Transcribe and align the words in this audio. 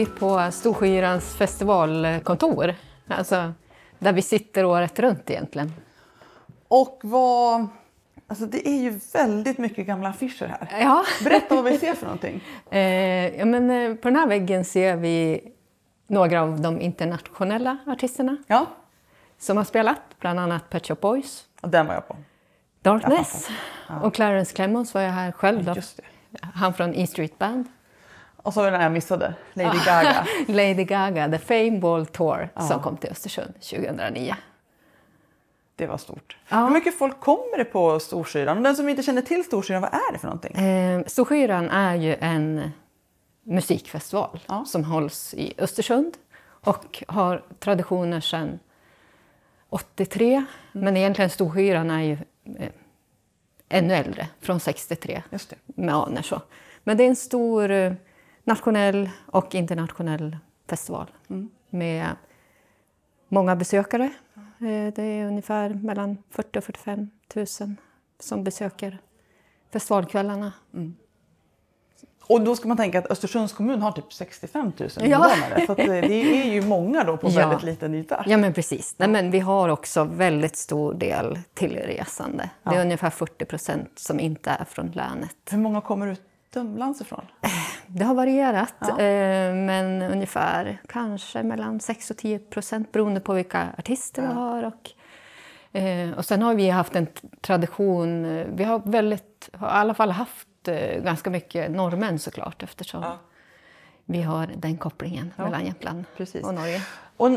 vi 0.00 0.06
på 0.06 0.50
Storsjöyans 0.52 1.34
festivalkontor. 1.34 2.74
Alltså, 3.08 3.52
där 3.98 4.12
vi 4.12 4.22
sitter 4.22 4.64
året 4.64 4.98
runt 4.98 5.30
egentligen. 5.30 5.72
Och 6.68 7.00
vad... 7.02 7.66
Alltså 8.26 8.46
det 8.46 8.68
är 8.68 8.80
ju 8.80 9.00
väldigt 9.12 9.58
mycket 9.58 9.86
gamla 9.86 10.08
affischer 10.08 10.46
här. 10.46 10.80
Ja. 10.80 11.04
Berätta 11.24 11.54
vad 11.54 11.64
vi 11.64 11.78
ser 11.78 11.94
för 11.94 12.06
någonting. 12.06 12.44
Eh, 12.70 13.38
ja, 13.38 13.44
men, 13.44 13.70
eh, 13.70 13.94
på 13.94 14.08
den 14.08 14.16
här 14.16 14.26
väggen 14.26 14.64
ser 14.64 14.96
vi 14.96 15.42
några 16.06 16.42
av 16.42 16.60
de 16.60 16.80
internationella 16.80 17.78
artisterna 17.86 18.36
Ja, 18.46 18.66
som 19.38 19.56
har 19.56 19.64
spelat, 19.64 20.00
bland 20.20 20.40
annat 20.40 20.70
Pet 20.70 20.86
Shop 20.86 20.94
Boys, 21.00 21.44
och 21.60 21.68
den 21.68 21.86
var 21.86 21.94
jag 21.94 22.08
på. 22.08 22.16
Darkness 22.82 23.48
och 24.02 24.14
Clarence 24.14 24.54
Clemons 24.54 24.94
var 24.94 25.00
jag 25.00 25.12
här 25.12 25.32
själv. 25.32 25.64
Då. 25.64 25.72
Just 25.74 25.96
det. 25.96 26.02
Han 26.54 26.74
från 26.74 26.94
E 26.94 27.06
Street 27.06 27.38
Band. 27.38 27.68
Och 28.42 28.54
så 28.54 28.60
var 28.60 28.66
det 28.70 28.76
den 28.76 28.82
jag 28.82 28.92
missade, 28.92 29.34
Lady 29.52 29.78
Gaga. 29.86 30.26
Lady 30.48 30.84
Gaga, 30.84 31.28
The 31.30 31.38
Fame 31.38 31.78
Ball 31.80 32.06
Tour, 32.06 32.48
som 32.68 32.82
kom 32.82 32.96
till 32.96 33.10
Östersund 33.10 33.54
2009. 33.54 34.34
Det 35.76 35.86
var 35.86 35.98
stort. 35.98 36.36
Ja. 36.48 36.64
Hur 36.64 36.70
mycket 36.70 36.98
folk 36.98 37.20
kommer 37.20 37.58
det 37.58 37.64
på 37.64 38.00
Storsyran? 38.00 38.56
Och 38.56 38.62
den 38.62 38.76
som 38.76 38.88
inte 38.88 39.02
känner 39.02 39.22
till 39.22 39.44
Storsyran, 39.44 39.82
vad 39.82 39.94
är 39.94 40.12
det 40.12 40.18
för 40.18 40.26
någonting? 40.26 40.56
Eh, 40.56 41.02
Storskyran 41.06 41.70
är 41.70 41.94
ju 41.94 42.16
en 42.20 42.70
musikfestival 43.44 44.40
Ja. 44.46 44.64
som 44.66 44.84
hålls 44.84 45.34
i 45.34 45.54
Östersund 45.58 46.14
och 46.42 47.04
har 47.08 47.42
traditioner 47.58 48.20
sedan 48.20 48.58
83. 49.70 50.44
Men 50.72 50.96
egentligen 50.96 51.30
Storskyran 51.30 51.90
är 51.90 52.02
ju 52.02 52.12
eh, 52.58 52.68
ännu 53.68 53.94
äldre, 53.94 54.28
från 54.40 54.60
63 54.60 55.22
Just 55.30 55.50
det. 55.50 55.56
med 55.66 55.94
aner. 55.94 56.22
Så. 56.22 56.42
Men 56.84 56.96
det 56.96 57.04
är 57.04 57.08
en 57.08 57.16
stor 57.16 57.70
eh, 57.70 57.92
nationell 58.50 59.10
och 59.26 59.54
internationell 59.54 60.36
festival 60.68 61.10
med 61.70 62.06
många 63.28 63.56
besökare. 63.56 64.04
Eh, 64.60 64.92
Det 64.94 65.02
är 65.02 65.26
ungefär 65.26 65.68
mellan 65.70 66.16
40 66.30 66.58
och 66.58 66.64
45 66.64 67.10
000 67.34 67.46
som 68.20 68.44
besöker 68.44 68.98
festivalkvällarna. 69.72 70.52
Och 72.26 72.40
då 72.40 72.56
ska 72.56 72.68
man 72.68 72.76
tänka 72.76 72.98
att 72.98 73.10
Östersunds 73.10 73.52
kommun 73.52 73.82
har 73.82 73.92
typ 73.92 74.12
65 74.12 74.72
000 74.78 74.88
Ja. 74.96 75.04
invånare. 75.04 75.66
Så 75.66 75.72
att 75.72 75.78
eh, 75.78 75.86
det 75.86 76.14
är 76.14 76.52
ju 76.52 76.62
många 76.62 77.04
då 77.04 77.16
på 77.16 77.28
Ja. 77.30 77.38
väldigt 77.48 77.62
liten 77.62 77.94
yta. 77.94 78.24
Ja, 78.26 78.36
men 78.36 78.52
precis. 78.52 78.94
Nej, 78.98 79.08
men 79.08 79.30
vi 79.30 79.38
har 79.40 79.68
också 79.68 80.04
väldigt 80.04 80.56
stor 80.56 80.94
del 80.94 81.38
tillresande. 81.54 82.50
Det 82.62 82.70
är 82.76 82.80
ungefär 82.80 83.10
40 83.10 83.44
procent 83.44 83.90
som 83.98 84.20
inte 84.20 84.50
är 84.50 84.64
från 84.64 84.86
länet. 84.90 85.36
Hur 85.50 85.58
många 85.58 85.80
kommer 85.80 86.16
utomlands 86.50 87.00
ifrån? 87.00 87.24
Det 87.86 88.04
har 88.04 88.14
varierat, 88.14 88.88
eh, 88.88 89.54
men 89.54 90.02
ungefär 90.02 90.80
kanske 90.88 91.42
mellan 91.42 91.80
6 91.80 92.10
och 92.10 92.16
10 92.16 92.38
procent 92.38 92.92
beroende 92.92 93.20
på 93.20 93.32
vilka 93.32 93.68
artister 93.78 94.22
vi 94.22 94.28
har. 94.28 94.64
Och, 94.64 94.90
eh, 95.78 96.10
och 96.10 96.24
sen 96.24 96.42
har 96.42 96.54
vi 96.54 96.70
haft 96.70 96.96
en 96.96 97.06
tradition, 97.40 98.24
eh, 98.24 98.46
vi 98.54 98.64
har 98.64 98.82
väldigt, 98.84 99.50
har 99.52 99.68
i 99.68 99.70
alla 99.70 99.94
fall 99.94 100.10
haft 100.10 100.68
eh, 100.68 101.02
ganska 101.02 101.30
mycket 101.30 101.70
norrmän 101.70 102.18
såklart 102.18 102.62
eftersom 102.62 103.04
vi 104.04 104.22
har 104.22 104.50
den 104.56 104.76
kopplingen 104.76 105.32
mellan 105.36 105.64
Jämtland 105.64 106.04
precis. 106.16 106.44
och 106.44 106.54
Norge. 106.54 106.82
Och 107.16 107.30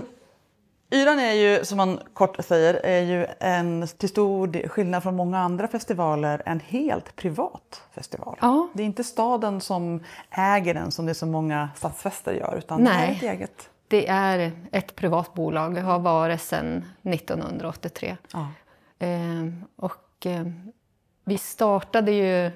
Yran 0.93 1.19
är 1.19 1.33
ju, 1.33 1.65
som 1.65 1.77
man 1.77 1.99
kort 2.13 2.45
säger, 2.45 2.73
är 2.73 3.01
ju 3.01 3.27
en 3.39 3.87
till 3.97 4.09
stor 4.09 4.67
skillnad 4.67 5.03
från 5.03 5.15
många 5.15 5.39
andra 5.39 5.67
festivaler 5.67 6.43
en 6.45 6.59
helt 6.59 7.15
privat 7.15 7.81
festival. 7.91 8.37
Ja. 8.41 8.69
Det 8.73 8.83
är 8.83 8.85
inte 8.85 9.03
staden 9.03 9.61
som 9.61 10.03
äger 10.29 10.73
den 10.73 10.91
som 10.91 11.05
det 11.05 11.11
är 11.11 11.13
så 11.13 11.25
många 11.25 11.69
stadsfester 11.75 12.33
gör, 12.33 12.55
utan 12.57 12.83
det 12.83 12.89
Nej. 12.89 13.09
är 13.09 13.15
ett 13.15 13.23
eget. 13.35 13.69
Det 13.87 14.07
är 14.07 14.51
ett 14.71 14.95
privat 14.95 15.33
bolag. 15.33 15.75
Det 15.75 15.81
har 15.81 15.99
varit 15.99 16.41
sedan 16.41 16.85
1983. 17.03 18.17
Ja. 18.33 18.47
Eh, 18.99 19.47
och 19.75 20.25
eh, 20.25 20.45
vi 21.23 21.37
startade 21.37 22.11
ju 22.11 22.51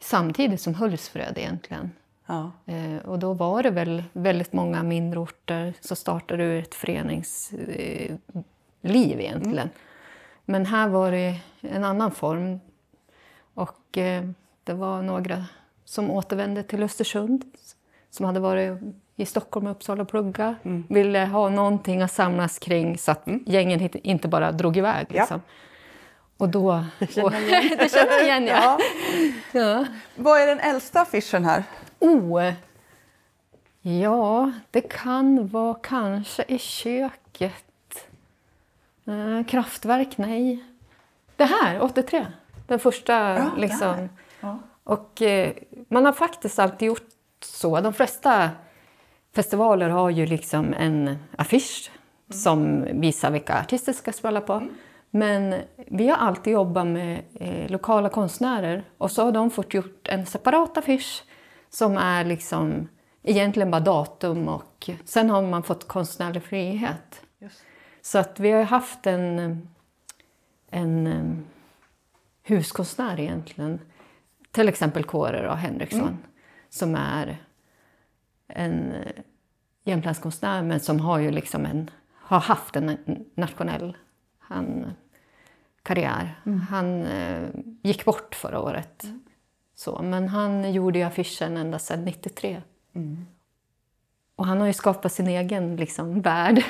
samtidigt 0.00 0.60
som 0.60 0.74
Hultsfred 0.74 1.38
egentligen. 1.38 1.90
Ja. 2.32 2.72
Eh, 2.74 2.96
och 3.08 3.18
då 3.18 3.32
var 3.32 3.62
det 3.62 3.70
väl 3.70 4.04
väldigt 4.12 4.52
många 4.52 4.82
mindre 4.82 5.20
orter 5.20 5.74
som 5.80 5.96
startade 5.96 6.44
ur 6.44 6.62
ett 6.62 6.74
föreningsliv 6.74 8.18
liv 8.82 9.20
egentligen. 9.20 9.70
Men 10.44 10.66
här 10.66 10.88
var 10.88 11.10
det 11.10 11.40
en 11.60 11.84
annan 11.84 12.10
form. 12.10 12.60
Och 13.54 13.98
eh, 13.98 14.24
det 14.64 14.72
var 14.72 15.02
några 15.02 15.44
som 15.84 16.10
återvände 16.10 16.62
till 16.62 16.82
Östersund 16.82 17.44
som 18.10 18.26
hade 18.26 18.40
varit 18.40 18.78
i 19.16 19.26
Stockholm 19.26 19.66
och 19.66 19.72
Uppsala 19.72 20.02
och 20.02 20.08
plugga. 20.08 20.54
Ville 20.88 21.18
ha 21.26 21.48
någonting 21.48 22.02
att 22.02 22.12
samlas 22.12 22.58
kring 22.58 22.98
så 22.98 23.10
att 23.10 23.28
gängen 23.46 23.80
hit- 23.80 23.96
inte 24.02 24.28
bara 24.28 24.52
drog 24.52 24.76
iväg. 24.76 25.06
Ja. 25.10 25.20
Liksom. 25.20 25.40
Och 26.36 26.48
då... 26.48 26.84
känner 27.10 27.40
jag 27.40 27.42
igen. 27.42 27.70
det 27.78 27.92
känner 27.92 28.12
jag 28.12 28.24
igen, 28.24 28.46
ja. 28.46 28.78
Ja. 29.52 29.60
ja. 29.60 29.86
Vad 30.16 30.40
är 30.40 30.46
den 30.46 30.60
äldsta 30.60 31.00
affischen 31.00 31.44
här? 31.44 31.64
Oh, 32.02 32.52
ja, 33.80 34.52
det 34.70 34.80
kan 34.80 35.48
vara 35.48 35.74
kanske 35.74 36.44
i 36.48 36.58
köket. 36.58 38.08
Eh, 39.04 39.46
kraftverk, 39.46 40.18
nej. 40.18 40.64
Det 41.36 41.44
här, 41.44 41.82
83. 41.82 42.26
Den 42.66 42.78
första 42.78 43.12
Ja, 43.12 43.50
liksom. 43.56 44.08
Ja. 44.40 44.58
Och 44.84 45.22
eh, 45.22 45.52
man 45.88 46.04
har 46.04 46.12
faktiskt 46.12 46.58
alltid 46.58 46.86
gjort 46.86 47.08
så. 47.44 47.80
De 47.80 47.92
flesta 47.92 48.50
festivaler 49.34 49.88
har 49.88 50.10
ju 50.10 50.26
liksom 50.26 50.74
en 50.74 51.18
affisch 51.38 51.90
som 52.30 52.84
visar 53.00 53.30
vilka 53.30 53.60
artister 53.60 53.92
ska 53.92 54.12
spela 54.12 54.40
på. 54.40 54.62
Men 55.10 55.54
vi 55.76 56.08
har 56.08 56.16
alltid 56.16 56.52
jobbat 56.52 56.86
med 56.86 57.22
eh, 57.34 57.70
lokala 57.70 58.08
konstnärer 58.08 58.84
och 58.98 59.10
så 59.10 59.24
har 59.24 59.32
de 59.32 59.50
fått 59.50 59.74
gjort 59.74 60.08
en 60.08 60.26
separat 60.26 60.78
affisch 60.78 61.24
som 61.74 61.96
är 61.96 62.24
liksom 62.24 62.88
egentligen 63.22 63.70
bara 63.70 63.80
datum 63.80 64.48
och 64.48 64.90
sen 65.04 65.30
har 65.30 65.42
man 65.42 65.62
fått 65.62 65.88
konstnärlig 65.88 66.42
frihet. 66.42 67.22
Just. 67.38 67.64
Så 68.02 68.18
att 68.18 68.40
vi 68.40 68.50
har 68.50 68.62
haft 68.62 69.06
en, 69.06 69.68
en 70.70 71.44
huskonstnär 72.42 73.20
egentligen. 73.20 73.80
Till 74.50 74.68
exempel 74.68 75.04
Kåre 75.04 75.50
och 75.50 75.56
Henriksson 75.56 76.18
som 76.68 76.94
är 76.94 77.42
en 78.46 78.92
eh, 78.92 79.12
jämtlandskonstnär 79.84 80.62
men 80.62 80.80
som 80.80 81.00
har 81.00 81.18
ju 81.18 81.30
liksom 81.30 81.66
en, 81.66 81.90
har 82.14 82.40
haft 82.40 82.76
en 82.76 82.98
nationell 83.34 83.96
han, 84.38 84.92
karriär. 85.82 86.40
Han 86.70 87.02
eh, 87.02 87.48
gick 87.82 88.04
bort 88.04 88.34
förra 88.34 88.60
året. 88.60 89.04
Så, 89.74 90.02
men 90.02 90.28
han 90.28 90.72
gjorde 90.72 90.98
ju 90.98 91.04
affischen 91.04 91.56
ända 91.56 91.78
sedan 91.78 92.04
93. 92.04 92.62
Och 94.36 94.46
han 94.46 94.60
har 94.60 94.66
ju 94.66 94.72
skapat 94.72 95.12
sin 95.12 95.28
egen 95.28 95.76
liksom, 95.76 96.20
värld. 96.20 96.64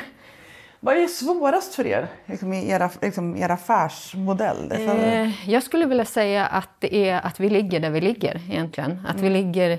Vad 0.80 0.96
är 0.96 1.06
svårast 1.06 1.74
för 1.74 1.86
er 1.86 2.08
liksom, 2.26 2.52
i 2.52 2.70
era, 2.70 2.90
liksom, 3.02 3.36
er 3.36 3.48
affärsmodell? 3.48 4.72
Eh, 4.72 5.50
jag 5.50 5.62
skulle 5.62 5.86
vilja 5.86 6.04
säga 6.04 6.46
att 6.46 6.68
det 6.78 7.08
är 7.08 7.20
att 7.20 7.40
vi 7.40 7.50
ligger 7.50 7.80
där 7.80 7.90
vi 7.90 8.00
ligger 8.00 8.40
egentligen. 8.50 9.06
Att 9.08 9.20
vi 9.20 9.30
ligger 9.30 9.70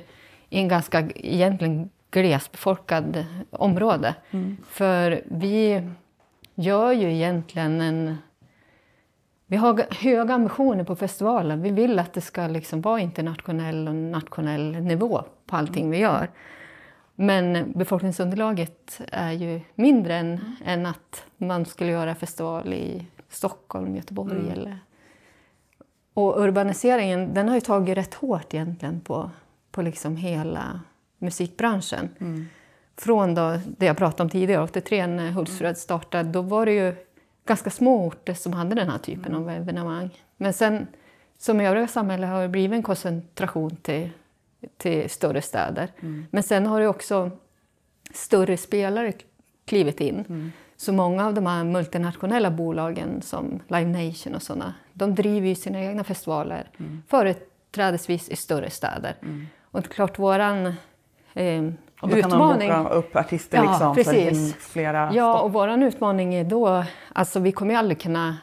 i 0.50 0.60
en 0.60 0.68
ganska 0.68 1.10
egentligen 1.16 1.90
glesbefolkad 2.12 3.26
område. 3.50 4.16
För 4.70 5.24
vi 5.26 5.90
gör 6.56 6.92
ju 6.92 7.14
egentligen 7.14 7.82
en... 7.82 8.18
Vi 9.46 9.58
har 9.58 9.86
höga 9.94 10.34
ambitioner 10.34 10.84
på 10.84 10.96
festivalen. 10.96 11.62
Vi 11.62 11.72
vill 11.72 12.00
att 12.00 12.14
det 12.14 12.22
ska 12.22 12.48
liksom 12.48 12.82
vara 12.82 13.00
internationell 13.00 13.88
och 13.88 13.96
nationell 13.96 14.72
nivå 14.72 15.24
på 15.46 15.56
allting 15.56 15.90
vi 15.90 15.98
gör. 15.98 16.30
Men 17.16 17.72
befolkningsunderlaget 17.76 19.02
är 19.12 19.32
ju 19.32 19.62
mindre 19.76 20.16
än, 20.16 20.56
än 20.66 20.86
att 20.86 21.26
man 21.38 21.66
skulle 21.66 21.92
göra 21.92 22.16
festival 22.16 22.74
i 22.74 23.06
Stockholm, 23.30 23.96
Göteborg 23.96 24.52
eller... 24.52 24.80
Och 26.14 26.42
urbaniseringen 26.42 27.34
den 27.34 27.48
har 27.48 27.56
ju 27.56 27.62
tagit 27.62 27.98
rätt 27.98 28.14
hårt 28.14 28.54
egentligen 28.54 29.02
på, 29.02 29.32
på 29.72 29.82
liksom 29.82 30.16
hela 30.16 30.80
musikbranschen. 31.18 32.10
Från 32.98 33.36
då, 33.36 33.60
det 33.78 33.86
jag 33.86 33.98
pratade 33.98 34.24
om 34.24 34.30
tidigare, 34.30 34.64
83 34.64 35.08
när 35.08 35.32
Hultsfred 35.32 35.78
startade, 35.78 36.30
då 36.30 36.42
var 36.42 36.66
det 36.66 36.72
ju 36.72 36.96
ganska 37.46 37.70
små 37.70 38.08
orter 38.08 38.34
som 38.34 38.54
hade 38.54 38.76
den 38.76 38.90
här 38.90 38.98
typen 38.98 39.36
av 39.36 39.50
evenemang. 39.50 40.10
Men 40.38 40.54
sen, 40.54 40.88
som 41.38 41.62
i 41.62 41.68
övriga 41.68 41.88
samhället, 41.88 42.30
har 42.30 42.42
det 42.42 42.48
blivit 42.48 42.76
en 42.76 42.84
koncentration 42.84 43.76
till, 43.76 44.10
till 44.78 45.10
större 45.10 45.42
städer. 45.42 45.92
Men 46.32 46.44
sen 46.44 46.66
har 46.66 46.82
det 46.82 46.88
också 46.88 47.32
större 48.14 48.58
spelare 48.58 49.14
klivit 49.66 50.02
in. 50.02 50.52
Så 50.78 50.94
många 50.94 51.26
av 51.26 51.34
de 51.34 51.46
här 51.46 51.64
multinationella 51.64 52.52
bolagen 52.52 53.22
som 53.22 53.60
Live 53.68 53.86
Nation 54.08 54.36
och 54.36 54.42
sådana, 54.42 54.74
de 54.94 55.16
driver 55.16 55.48
ju 55.48 55.56
sina 55.56 55.82
egna 55.84 56.04
festivaler 56.04 56.70
företrädesvis 57.08 58.30
i 58.30 58.36
större 58.36 58.70
städer. 58.70 59.16
Och 59.62 59.82
det 59.82 59.88
är 59.88 59.94
klart, 59.94 60.20
våran 60.20 60.74
eh, 61.34 61.64
Och 62.04 62.10
då 62.10 62.22
kan 62.22 62.32
utmaning... 62.32 62.70
de 62.70 62.84
boka 62.84 62.96
upp 62.96 63.16
artister 63.16 63.58
Ja, 63.58 63.64
liksom 63.64 63.96
för 63.96 64.04
precis. 64.04 64.38
in 64.40 64.54
flera 64.60 65.12
Ja, 65.14 65.34
stopp. 65.34 65.44
och 65.44 65.54
vår 65.54 65.84
utmaning 65.84 66.34
är 66.34 66.44
då, 66.44 66.84
alltså 67.14 67.40
vi 67.40 67.52
kommer 67.52 67.74
ju 67.74 67.78
aldrig 67.80 68.02
kunna 68.02 68.38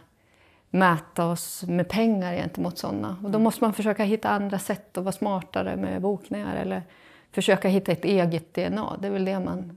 mäta 0.70 1.26
oss 1.26 1.62
med 1.68 1.88
pengar 1.88 2.34
gentemot 2.34 2.78
sådana. 2.78 3.16
Och 3.24 3.30
då 3.30 3.38
måste 3.38 3.64
man 3.64 3.72
försöka 3.72 4.04
hitta 4.04 4.28
andra 4.28 4.58
sätt 4.58 4.98
att 4.98 5.04
vara 5.04 5.12
smartare 5.12 5.76
med 5.76 6.02
bokningar 6.02 6.56
eller 6.56 6.82
försöka 7.34 7.68
hitta 7.68 7.92
ett 7.92 8.04
eget 8.04 8.54
DNA. 8.54 8.96
Det 9.00 9.06
är 9.06 9.12
väl 9.12 9.24
det 9.24 9.40
man 9.40 9.76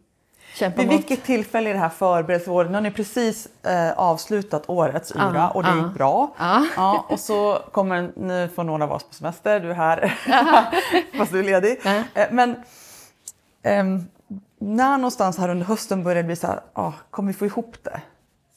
kämpar 0.56 0.78
Vid 0.84 0.92
mot. 0.92 0.96
vilket 1.00 1.24
tillfälle 1.24 1.70
i 1.70 1.74
det 1.74 1.80
här 1.80 1.90
förberedelseåret, 1.90 2.70
nu 2.70 2.74
har 2.78 2.82
ni 2.82 2.92
precis 2.92 3.48
eh, 3.66 3.92
avslutat 4.00 4.64
årets 4.70 5.12
yra 5.16 5.32
Ja, 5.36 5.50
och 5.50 5.64
det 5.64 5.70
ja. 5.70 5.76
gick 5.86 5.94
bra. 5.94 6.34
Ja. 6.40 6.66
Ja, 6.76 7.06
och 7.10 7.20
så 7.20 7.60
kommer, 7.72 8.12
nu 8.16 8.50
får 8.56 8.64
några 8.64 8.84
av 8.84 8.92
oss 8.92 9.04
på 9.04 9.14
semester, 9.14 9.60
du 9.60 9.70
är 9.72 9.76
här 9.76 10.14
fast 11.18 11.32
du 11.32 11.40
är 11.40 11.44
ledig. 11.44 11.80
Eh, 12.14 12.26
men 12.32 12.56
ehm, 13.64 14.06
när 14.60 14.98
någonstans 14.98 15.38
här 15.38 15.50
under 15.50 15.66
hösten 15.66 16.04
börjar 16.04 16.16
det 16.16 16.24
bli 16.24 16.36
så 16.36 16.48
här, 16.48 16.60
ah, 16.74 16.92
kommer 17.10 17.28
vi 17.28 17.34
få 17.38 17.46
ihop 17.46 17.76
det? 17.84 18.02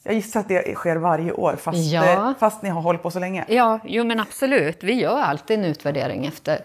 Jag 0.03 0.15
gissar 0.15 0.39
att 0.39 0.47
det 0.47 0.75
sker 0.75 0.95
varje 0.95 1.31
år 1.31 1.55
fast, 1.55 1.79
Ja. 1.79 2.01
det, 2.01 2.33
fast 2.39 2.61
ni 2.61 2.69
har 2.69 2.81
hållit 2.81 3.03
på 3.03 3.11
så 3.11 3.19
länge. 3.19 3.45
Ja, 3.47 3.79
jo 3.85 4.03
men 4.03 4.19
absolut. 4.19 4.83
Vi 4.83 4.93
gör 4.93 5.21
alltid 5.21 5.59
en 5.59 5.65
utvärdering 5.65 6.25
efter 6.25 6.59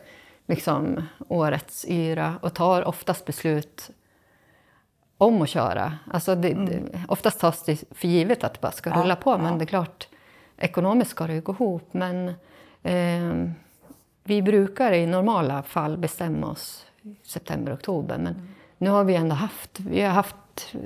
liksom, 0.46 1.02
årets 1.28 1.84
yra 1.88 2.34
och 2.42 2.54
tar 2.54 2.84
oftast 2.84 3.24
beslut 3.24 3.90
om 5.18 5.42
att 5.42 5.48
köra. 5.48 5.98
Alltså 6.12 6.34
det, 6.34 6.48
det, 6.54 6.80
oftast 7.08 7.40
tas 7.40 7.62
det 7.62 7.84
för 7.90 8.08
givet 8.08 8.44
att 8.44 8.54
det 8.54 8.60
bara 8.60 8.72
ska 8.72 8.90
Mm. 8.90 8.98
Ja, 8.98 9.04
rulla 9.04 9.16
på, 9.16 9.38
men 9.38 9.52
ja. 9.52 9.58
det 9.58 9.64
är 9.64 9.66
klart, 9.66 10.08
ekonomiskt 10.58 11.10
ska 11.10 11.26
det 11.26 11.34
ju 11.34 11.40
gå 11.40 11.52
ihop. 11.52 11.88
Men 11.92 12.32
ehm, 12.82 13.52
vi 14.24 14.42
brukar 14.42 14.92
i 14.92 15.06
normala 15.06 15.62
fall 15.62 15.96
bestämma 15.98 16.46
oss 16.46 16.86
september, 17.22 17.74
oktober. 17.74 18.18
Men 18.18 18.32
Mm. 18.34 18.48
nu 18.78 18.90
har 18.90 19.04
vi 19.04 19.14
ändå 19.14 19.34
haft, 19.34 19.80
vi 19.80 20.00
har 20.00 20.10
haft 20.10 20.36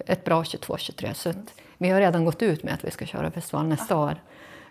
ett 0.06 0.24
bra 0.24 0.42
22-23, 0.42 1.12
så 1.14 1.28
att 1.30 1.36
vi 1.78 1.88
har 1.88 2.00
redan 2.00 2.24
gått 2.24 2.42
ut 2.42 2.62
med 2.62 2.74
att 2.74 2.84
vi 2.84 2.90
ska 2.90 3.04
köra 3.06 3.30
festival 3.30 3.66
nästa 3.66 3.96
år. 3.96 4.14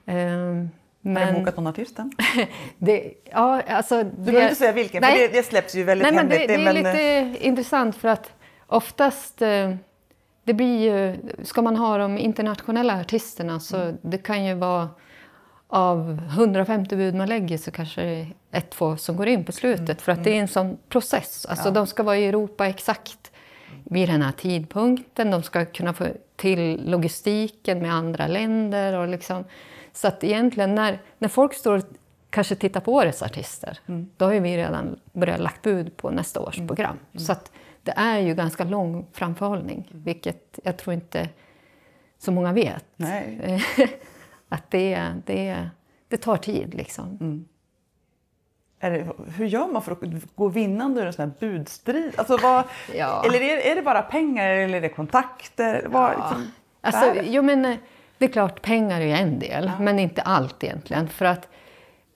Ehm, 0.06 0.70
Har 1.04 1.12
ni 1.12 1.14
men 1.14 1.34
bokat 1.34 1.56
någon 1.58 1.68
artist 1.68 2.00
än? 2.00 2.12
det, 2.78 3.14
ja, 3.32 3.62
alltså, 3.62 4.04
Du 4.04 4.10
behöver 4.26 4.42
inte 4.44 4.56
säga 4.56 4.72
vilken, 4.72 5.04
för 5.04 5.12
det, 5.12 5.28
det 5.28 5.44
släpps 5.44 5.76
ju 5.76 5.84
väldigt 5.84 6.04
Nej, 6.08 6.16
men 6.16 6.30
det, 6.30 6.36
hemligt. 6.38 6.84
det 6.84 6.92
är 6.94 7.22
men, 7.24 7.32
lite 7.32 7.46
intressant 7.48 7.96
för 7.96 8.08
att 8.08 8.32
oftast 8.68 9.42
eh, 9.42 9.76
det 10.44 10.54
blir 10.54 10.80
ju, 10.94 11.16
ska 11.44 11.62
man 11.62 11.76
ha 11.76 11.98
de 11.98 12.18
internationella 12.18 13.00
artisterna 13.00 13.60
så 13.60 13.78
Mm. 13.78 13.98
det 14.02 14.18
kan 14.18 14.46
ju 14.46 14.54
vara 14.54 14.90
av 15.68 16.20
150 16.30 16.96
bud 16.96 17.16
man 17.16 17.30
lägger 17.30 17.58
så 17.58 17.72
kanske 17.72 18.02
det 18.02 18.08
är 18.12 18.28
ett, 18.52 18.70
två 18.70 18.98
som 18.98 19.16
går 19.16 19.28
in 19.28 19.44
på 19.46 19.52
slutet 19.52 20.02
för 20.02 20.12
att 20.12 20.24
det 20.24 20.32
är 20.38 20.40
en 20.42 20.48
sån 20.48 20.78
process. 20.90 21.46
Alltså 21.50 21.64
Mm. 21.68 21.76
Ja. 21.76 21.82
de 21.82 21.88
ska 21.88 22.04
vara 22.04 22.18
i 22.18 22.26
Europa 22.26 22.68
exakt 22.68 23.32
vid 23.84 24.10
den 24.10 24.22
här 24.22 24.32
tidpunkten. 24.32 25.32
De 25.32 25.44
ska 25.44 25.66
kunna 25.66 25.94
få 25.94 26.08
till 26.36 26.82
logistiken 26.90 27.80
med 27.80 27.94
andra 27.94 28.28
länder 28.28 28.94
och 28.94 29.08
liksom 29.08 29.44
så 29.94 30.08
att 30.08 30.24
egentligen 30.24 30.76
när, 30.76 31.02
när 31.18 31.28
folk 31.30 31.54
står 31.54 31.82
kanske 32.30 32.56
tittar 32.56 32.80
på 32.80 32.94
årets 32.94 33.24
artister, 33.24 33.80
Mm. 33.88 34.10
då 34.18 34.26
har 34.26 34.34
vi 34.40 34.58
redan 34.58 35.00
börjat 35.14 35.40
lagt 35.40 35.62
bud 35.62 35.98
på 35.98 36.10
nästa 36.10 36.40
års 36.40 36.56
program. 36.58 36.98
Mm. 37.14 37.26
Så 37.26 37.32
att 37.32 37.52
det 37.84 37.92
är 37.98 38.20
ju 38.20 38.36
ganska 38.36 38.64
lång 38.64 39.06
framförhållning, 39.14 39.90
vilket 39.92 40.60
jag 40.64 40.78
tror 40.78 40.94
inte 40.94 41.30
så 42.20 42.32
många 42.32 42.54
vet. 42.54 42.86
att 44.50 44.72
det, 44.72 45.12
det, 45.26 45.70
det 46.08 46.18
tar 46.18 46.38
tid 46.38 46.74
liksom. 46.74 47.18
Mm. 47.22 47.46
Det, 48.80 49.08
hur 49.38 49.46
gör 49.46 49.68
man 49.68 49.82
för 49.82 49.92
att 49.92 50.00
gå 50.36 50.48
vinnande 50.48 51.02
ur 51.02 51.06
en 51.08 51.14
sån 51.14 51.30
här 51.30 51.48
budstrid? 51.50 52.14
Alltså 52.18 52.38
vad, 52.38 52.64
Ja. 52.96 53.24
Eller 53.26 53.42
är, 53.42 53.58
är 53.72 53.76
det 53.76 53.82
bara 53.82 54.02
pengar 54.02 54.50
eller 54.50 54.78
är 54.78 54.82
det 54.82 54.90
kontakter? 54.90 55.86
Vad, 55.90 56.10
liksom, 56.12 56.52
Alltså, 56.82 57.14
det? 57.14 57.22
jo, 57.26 57.42
men, 57.42 57.78
det 58.18 58.26
är 58.26 58.30
klart, 58.30 58.62
pengar 58.62 59.02
är 59.02 59.16
en 59.16 59.40
del, 59.40 59.72
men 59.80 60.00
inte 60.00 60.22
allt 60.22 60.64
egentligen. 60.64 61.08
För 61.10 61.26
att, 61.26 61.48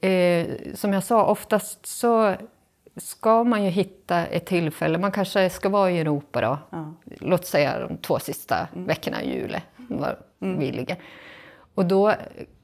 eh, 0.02 0.48
som 0.74 0.94
jag 0.94 1.04
sa, 1.04 1.26
oftast 1.26 1.86
så 1.86 2.36
ska 2.98 3.44
man 3.44 3.64
ju 3.64 3.70
hitta 3.70 4.26
ett 4.26 4.46
tillfälle. 4.46 4.98
Man 4.98 5.12
kanske 5.12 5.50
ska 5.50 5.70
vara 5.70 5.92
i 5.92 6.00
Europa 6.00 6.42
då, 6.42 6.58
Ja. 6.70 6.94
låt 7.20 7.46
säga 7.46 7.80
de 7.88 7.98
två 7.98 8.20
sista 8.20 8.68
veckorna 8.74 9.22
i 9.22 9.34
juli, 9.36 9.62
var 9.78 10.20
vi 10.40 10.72
ligger. 10.72 10.98
Och 11.80 11.86
då 11.86 12.14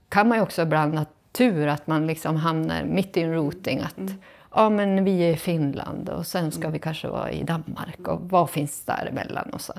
kan 0.09 0.27
man 0.27 0.37
ju 0.37 0.41
också 0.41 0.61
ibland 0.61 0.97
ha 0.97 1.05
tur 1.31 1.67
att 1.67 1.87
man 1.87 2.07
liksom 2.07 2.35
hamnar 2.35 2.83
mitt 2.83 3.17
i 3.17 3.21
en 3.21 3.33
routing. 3.33 3.79
Att 3.79 4.11
ja, 4.55 4.69
men 4.69 5.03
vi 5.03 5.21
är 5.21 5.31
i 5.31 5.37
Finland 5.37 6.09
och 6.09 6.27
sen 6.27 6.51
ska 6.51 6.69
vi 6.69 6.79
kanske 6.79 7.07
vara 7.07 7.31
i 7.31 7.43
Danmark 7.43 8.07
och 8.07 8.29
vad 8.29 8.49
finns 8.49 8.85
däremellan 8.85 9.49
och 9.49 9.61
så. 9.61 9.73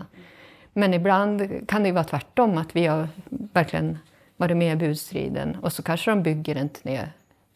Men 0.72 0.94
ibland 0.94 1.68
kan 1.68 1.82
det 1.82 1.88
ju 1.88 1.92
vara 1.94 2.04
tvärtom, 2.04 2.58
att 2.58 2.76
vi 2.76 2.86
har 2.86 3.08
verkligen 3.28 3.98
varit 4.36 4.56
med 4.56 4.72
i 4.72 4.76
budstriden 4.76 5.56
och 5.62 5.72
så 5.72 5.82
kanske 5.82 6.10
de 6.10 6.22
bygger 6.22 6.56
en 6.56 6.68
turné 6.68 7.00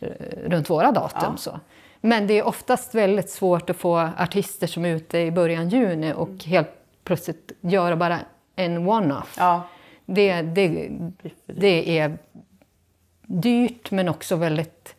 eh, 0.00 0.08
runt 0.46 0.70
våra 0.70 0.92
datum. 0.92 1.32
Ja. 1.32 1.36
Så. 1.36 1.60
Men 2.00 2.26
det 2.26 2.38
är 2.38 2.46
oftast 2.46 2.94
väldigt 2.94 3.30
svårt 3.30 3.70
att 3.70 3.76
få 3.76 4.08
artister 4.18 4.66
som 4.66 4.84
är 4.84 4.96
ute 4.96 5.18
i 5.18 5.30
början 5.30 5.68
juni 5.68 6.12
och 6.16 6.44
helt 6.44 6.70
plötsligt 7.04 7.52
göra 7.60 7.96
bara 7.96 8.18
en 8.56 8.88
one-off. 8.88 9.36
Ja. 9.38 9.62
Det, 10.14 10.42
det, 10.42 10.90
det 11.46 11.98
är 11.98 12.18
dyrt 13.26 13.90
men 13.90 14.08
också 14.08 14.36
väldigt 14.36 14.94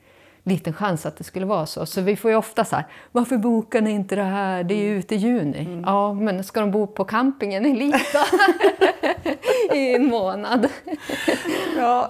liten 0.52 0.74
chans 0.74 1.06
att 1.06 1.18
det 1.18 1.24
skulle 1.24 1.46
vara 1.46 1.66
så. 1.66 1.86
Så 1.86 2.02
vi 2.02 2.16
får 2.16 2.32
ju 2.32 2.38
ofta 2.38 2.66
så 2.66 2.76
här, 2.76 2.86
varför 3.12 3.38
bokar 3.38 3.82
ni 3.82 3.92
inte 3.92 4.16
det 4.16 4.24
här? 4.24 4.64
Det 4.64 4.74
är 4.74 4.84
ju 4.84 4.98
ute 4.98 5.16
i 5.16 5.18
juni. 5.18 5.82
Ja, 5.86 6.14
men 6.14 6.44
ska 6.44 6.60
de 6.60 6.72
bo 6.72 6.88
på 6.88 7.06
campingen 7.06 7.66
i 7.66 7.76
Lita 7.76 8.26
i 9.76 9.96
en 9.96 10.06
månad? 10.06 10.68
Ja. 11.78 12.10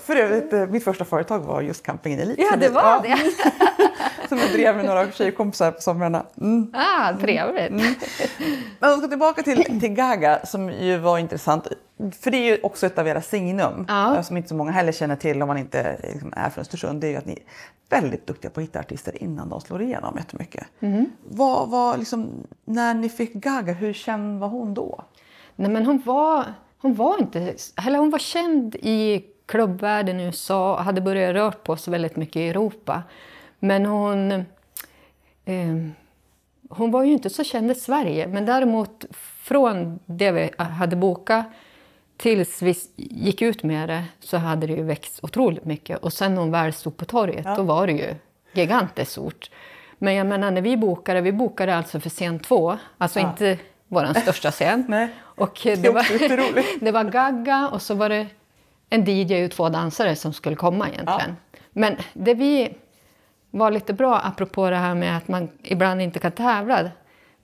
För 0.00 0.16
övrigt, 0.16 0.52
eh, 0.52 0.66
mitt 0.66 0.84
första 0.84 1.04
företag 1.04 1.40
var 1.40 1.60
just 1.60 1.82
Campingen 1.82 2.20
Elite. 2.20 2.42
Ja, 2.42 2.56
det 2.56 2.68
var 2.68 3.02
det. 3.02 3.18
Som 4.28 4.38
jag 4.38 4.52
drev 4.52 4.76
med 4.76 4.84
några 4.84 5.10
tjejkompisar 5.10 5.70
på 5.70 5.80
somrarna. 5.80 6.26
Mm. 6.40 6.74
Ah, 6.74 7.12
trevligt. 7.20 7.70
Men 8.80 8.92
om 8.92 8.94
vi 8.94 8.98
ska 8.98 9.08
tillbaka 9.08 9.42
till, 9.42 9.80
till 9.80 9.94
Gaga 9.94 10.46
som 10.46 10.70
ju 10.70 10.98
var 10.98 11.18
intressant. 11.18 11.66
För 12.20 12.30
det 12.30 12.36
är 12.36 12.44
ju 12.56 12.58
också 12.62 12.86
ett 12.86 12.98
av 12.98 13.08
era 13.08 13.22
signum 13.22 13.84
Ja. 13.88 14.16
eh, 14.16 14.22
som 14.22 14.36
inte 14.36 14.48
så 14.48 14.54
många 14.54 14.70
heller 14.70 14.92
känner 14.92 15.16
till 15.16 15.42
om 15.42 15.48
man 15.48 15.58
inte 15.58 15.98
liksom, 16.12 16.32
är 16.36 16.50
från 16.50 16.62
Östersund. 16.62 17.00
Det 17.00 17.06
är 17.06 17.10
ju 17.10 17.16
att 17.16 17.26
ni 17.26 17.32
är 17.32 17.42
väldigt 18.00 18.26
duktiga 18.26 18.50
på 18.50 18.60
att 18.60 18.66
hitta 18.66 18.80
artister 18.80 19.22
innan 19.22 19.48
de 19.48 19.60
slår 19.60 19.82
igenom 19.82 20.16
jättemycket. 20.16 20.66
Mm. 20.80 21.10
Vad 21.28 21.68
var 21.68 21.96
liksom, 21.96 22.46
när 22.64 22.94
ni 22.94 23.08
fick 23.08 23.32
Gaga, 23.32 23.72
hur 23.72 23.92
känd 23.92 24.40
var 24.40 24.48
hon 24.48 24.74
då? 24.74 25.04
Nej, 25.56 25.70
men 25.70 25.86
hon 25.86 26.02
var, 26.04 26.44
hon 26.78 26.94
var 26.94 27.18
inte... 27.20 27.54
Eller 27.86 27.98
hon 27.98 28.10
var 28.10 28.18
känd 28.18 28.74
i 28.74 29.24
klubbvärlden 29.46 30.20
i 30.20 30.24
USA 30.24 30.74
och 30.74 30.84
hade 30.84 31.00
börjat 31.00 31.34
röra 31.34 31.50
på 31.52 31.76
sig 31.76 31.90
väldigt 31.90 32.16
mycket 32.16 32.36
i 32.36 32.48
Europa. 32.48 33.02
Men 33.58 33.86
hon... 33.86 34.32
Eh, 35.44 35.76
hon 36.70 36.90
var 36.90 37.02
ju 37.02 37.12
inte 37.12 37.30
så 37.30 37.44
känd 37.44 37.70
i 37.70 37.74
Sverige, 37.74 38.26
men 38.26 38.46
däremot 38.46 39.04
från 39.42 39.98
det 40.06 40.30
vi 40.32 40.50
hade 40.58 40.96
bokat 40.96 41.46
tills 42.16 42.62
vi 42.62 42.74
gick 42.96 43.42
ut 43.42 43.62
med 43.62 43.88
det 43.88 44.04
så 44.20 44.36
hade 44.36 44.66
det 44.66 44.72
ju 44.72 44.82
växt 44.82 45.18
otroligt 45.22 45.64
mycket. 45.64 45.98
Och 45.98 46.12
sen 46.12 46.34
när 46.34 46.40
hon 46.42 46.50
väl 46.50 46.72
stod 46.72 46.96
på 46.96 47.04
torget, 47.04 47.44
Ja. 47.44 47.54
då 47.56 47.62
var 47.62 47.86
det 47.86 47.92
ju 47.92 48.14
gigantiskt 48.52 49.12
stort. 49.12 49.50
Men 49.98 50.14
jag 50.14 50.26
menar, 50.26 50.50
när 50.50 50.62
vi 50.62 50.76
bokade, 50.76 51.20
vi 51.20 51.32
bokade 51.32 51.76
alltså 51.76 52.00
för 52.00 52.10
scen 52.10 52.38
två, 52.38 52.78
alltså 52.98 53.20
Ja. 53.20 53.30
inte 53.30 53.58
vår 53.88 54.20
största 54.20 54.50
scen. 54.50 54.84
Nej. 54.88 55.08
Och 55.22 55.60
Det 55.64 55.74
det 55.76 55.90
var, 55.90 56.80
det 56.84 56.90
var 56.92 57.04
Gaga 57.04 57.68
och 57.72 57.82
så 57.82 57.94
var 57.94 58.08
det 58.08 58.26
en 58.90 59.04
DJ 59.04 59.44
och 59.44 59.50
två 59.50 59.68
dansare 59.68 60.16
som 60.16 60.32
skulle 60.32 60.56
komma 60.56 60.88
egentligen. 60.88 61.36
Men 61.72 61.96
det 62.12 62.34
vi 62.34 62.74
var 63.50 63.70
lite 63.70 63.92
bra, 63.92 64.20
apropå 64.24 64.70
det 64.70 64.76
här 64.76 64.94
med 64.94 65.16
att 65.16 65.28
man 65.28 65.48
ibland 65.62 66.02
inte 66.02 66.18
kan 66.18 66.32
tävla 66.32 66.90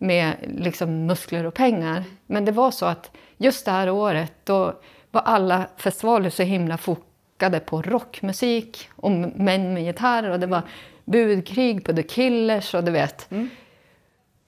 med 0.02 0.36
liksom 0.58 1.06
muskler 1.06 1.46
och 1.46 1.54
pengar. 1.54 2.04
Men 2.26 2.44
det 2.44 2.52
var 2.52 2.70
så 2.70 2.86
att 2.86 3.10
just 3.36 3.64
det 3.64 3.70
här 3.70 3.90
året 3.90 4.32
då 4.44 4.74
var 5.10 5.20
alla 5.20 5.66
festivaler 5.76 6.30
så 6.30 6.42
himla 6.42 6.76
fokade 6.76 7.60
på 7.60 7.82
rockmusik 7.82 8.88
och 8.96 9.10
män 9.10 9.74
med 9.74 9.84
gitarr 9.84 10.30
och 10.30 10.40
det 10.40 10.46
var 10.46 10.62
budkrig 11.04 11.84
på 11.84 11.92
The 11.92 12.02
Killers 12.02 12.74
och 12.74 12.84
du 12.84 12.90
vet. 12.90 13.28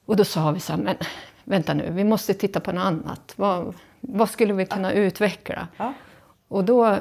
Och 0.06 0.16
då 0.16 0.24
sa 0.24 0.50
vi 0.50 0.60
så 0.60 0.72
här, 0.72 0.80
men 0.82 0.96
vänta 1.44 1.74
nu, 1.74 1.90
vi 1.90 2.04
måste 2.04 2.34
titta 2.34 2.60
på 2.60 2.72
något 2.72 2.84
annat. 2.84 3.32
Vad, 3.36 3.74
vad 4.00 4.30
skulle 4.30 4.52
vi 4.52 4.66
kunna 4.66 4.92
utveckla? 4.92 5.68
Ja. 5.76 5.92
Och 6.48 6.64
då 6.64 6.86
eh, 6.86 6.98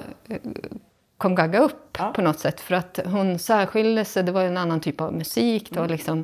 kom 1.18 1.36
Gaga 1.36 1.60
upp 1.60 1.98
Ja. 2.00 2.12
på 2.16 2.22
något 2.22 2.40
sätt 2.40 2.62
för 2.62 2.76
att 2.76 3.00
hon 3.06 3.40
särskilde 3.40 4.06
sig, 4.06 4.24
det 4.24 4.32
var 4.32 4.44
en 4.44 4.58
annan 4.58 4.80
typ 4.80 5.02
av 5.02 5.14
musik. 5.14 5.68
Det 5.72 5.80
var 5.80 5.88
liksom, 5.88 6.24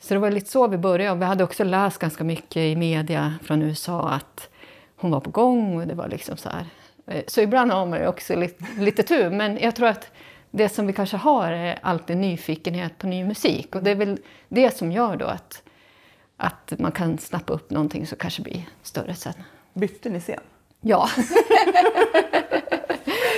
så 0.00 0.14
det 0.14 0.20
var 0.20 0.30
lite 0.30 0.50
så 0.50 0.68
vi 0.68 0.78
började. 0.78 1.10
Och 1.12 1.20
vi 1.20 1.24
hade 1.24 1.44
också 1.44 1.64
läst 1.64 1.98
ganska 1.98 2.24
mycket 2.24 2.56
i 2.56 2.76
media 2.76 3.34
från 3.42 3.62
USA 3.62 4.08
att 4.10 4.48
hon 4.96 5.10
var 5.10 5.20
på 5.20 5.30
gång 5.30 5.80
och 5.80 5.86
det 5.86 5.94
var 5.94 6.08
liksom 6.08 6.36
så 6.36 6.48
här. 6.48 6.66
Eh, 7.06 7.22
Så 7.26 7.40
ibland 7.40 7.70
har 7.72 7.86
man 7.86 7.98
ju 8.00 8.06
också 8.06 8.36
lite, 8.36 8.64
lite 8.78 9.02
tur, 9.02 9.30
men 9.30 9.58
jag 9.58 9.76
tror 9.76 9.88
att 9.88 10.10
det 10.50 10.68
som 10.68 10.86
vi 10.86 10.92
kanske 10.92 11.16
har 11.16 11.52
är 11.52 11.78
alltid 11.82 12.16
nyfikenhet 12.16 12.98
på 12.98 13.06
ny 13.06 13.24
musik. 13.24 13.74
Och 13.74 13.82
det 13.82 13.90
är 13.90 13.94
väl 13.94 14.18
det 14.48 14.76
som 14.76 14.92
gör 14.92 15.16
då 15.16 15.26
att, 15.26 15.62
att 16.36 16.72
man 16.78 16.92
kan 16.92 17.18
snappa 17.18 17.52
upp 17.52 17.70
någonting 17.70 18.06
som 18.06 18.18
kanske 18.18 18.42
blir 18.42 18.62
större 18.82 19.14
sen. 19.14 19.34
Bytte 19.74 20.08
ni 20.10 20.20
scen? 20.20 20.40
Ja. 20.80 21.08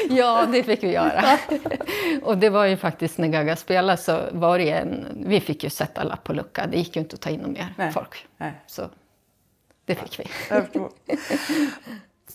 ja, 0.16 0.46
det 0.52 0.62
fick 0.62 0.82
vi 0.82 0.92
göra. 0.92 1.38
och 2.22 2.38
det 2.38 2.50
var 2.50 2.66
ju 2.66 2.76
faktiskt 2.76 3.18
när 3.18 3.28
Gaga 3.28 3.56
spelade 3.56 3.96
så 3.96 4.20
var 4.32 4.58
det 4.58 4.70
en... 4.70 5.24
Vi 5.26 5.40
fick 5.40 5.64
ju 5.64 5.70
sätta 5.70 6.02
lapp 6.02 6.24
på 6.24 6.32
lucka. 6.32 6.66
Det 6.66 6.78
gick 6.78 6.96
ju 6.96 7.02
inte 7.02 7.14
att 7.14 7.20
ta 7.20 7.30
in 7.30 7.40
något 7.40 7.50
mer 7.50 7.74
Nej. 7.76 7.92
folk. 7.92 8.26
Nej. 8.36 8.52
Så 8.66 8.90
det 9.84 9.94
fick 9.94 10.20
vi. 10.20 10.24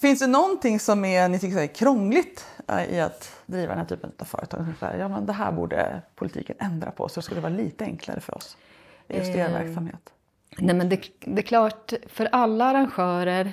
Finns 0.01 0.19
det 0.19 0.27
någonting 0.27 0.79
som 0.79 1.05
är, 1.05 1.29
ni 1.29 1.39
tycker 1.39 1.57
är 1.57 1.67
krångligt 1.67 2.47
eh, 2.67 2.95
i 2.95 2.99
att 2.99 3.41
driva 3.45 3.69
den 3.69 3.77
här 3.77 3.85
typen 3.85 4.11
av 4.19 4.25
företag? 4.25 4.65
Ja, 4.79 5.07
men 5.07 5.25
det 5.25 5.33
här 5.33 5.51
borde 5.51 6.01
politiken 6.15 6.55
ändra 6.59 6.91
på 6.91 7.09
så 7.09 7.19
det 7.19 7.23
skulle 7.23 7.41
vara 7.41 7.53
lite 7.53 7.83
enklare 7.83 8.19
för 8.19 8.35
oss 8.35 8.57
just 9.07 9.29
er 9.29 9.45
Eh, 9.45 9.51
verksamhet. 9.51 10.13
Nej, 10.57 10.75
men 10.75 10.89
det, 10.89 11.01
det 11.19 11.41
är 11.41 11.45
klart, 11.45 11.93
för 12.07 12.29
alla 12.31 12.65
arrangörer 12.65 13.51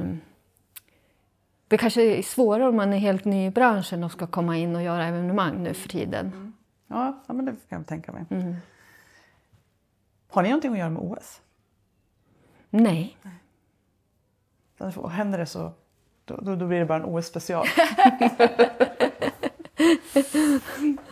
det 1.69 1.77
kanske 1.77 2.01
är 2.01 2.21
svårare 2.21 2.67
om 2.69 2.75
man 2.75 2.93
är 2.93 2.97
helt 2.97 3.25
ny 3.25 3.45
i 3.45 3.49
branschen 3.49 4.03
och 4.03 4.11
ska 4.11 4.27
komma 4.27 4.57
in 4.57 4.75
och 4.75 4.83
göra 4.83 5.05
evenemang 5.05 5.63
nu 5.63 5.73
för 5.73 5.89
tiden. 5.89 6.53
Ja, 6.87 7.23
ja 7.27 7.33
men 7.33 7.45
det 7.45 7.51
kan 7.69 7.79
jag 7.79 7.87
tänka 7.87 8.11
mig. 8.11 8.25
Mm. 8.29 8.55
Har 10.27 10.43
ni 10.43 10.49
någonting 10.49 10.71
att 10.71 10.77
göra 10.77 10.89
med 10.89 11.01
OS? 11.03 11.41
Nej. 12.69 13.17
Och 14.95 15.11
händer 15.11 15.37
det 15.37 15.45
så 15.45 15.73
då, 16.25 16.37
då, 16.41 16.55
då 16.55 16.67
blir 16.67 16.79
det 16.79 16.85
bara 16.85 16.97
en 16.97 17.05
OS-special. 17.05 17.65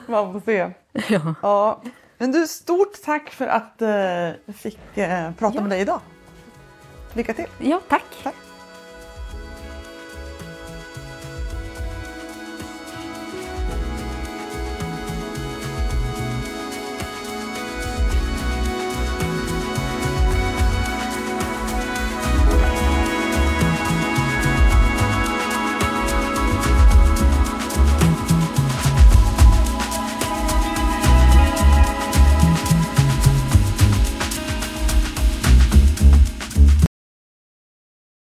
Man 0.08 0.34
får 0.34 0.42
se. 0.46 0.72
Ja. 1.10 1.36
Ja. 1.42 1.82
Men 2.18 2.32
du, 2.32 2.48
stort 2.48 3.02
tack 3.06 3.30
för 3.30 3.48
att 3.48 3.82
eh, 3.82 3.90
jag 3.90 4.56
fick 4.56 4.98
eh, 4.98 5.32
prata 5.32 5.62
med 5.62 5.70
dig 5.70 5.82
idag. 5.82 6.02
Lycka 7.14 7.34
till! 7.34 7.48
ja, 7.60 7.82
tack. 7.90 8.04
Tack. 8.24 8.47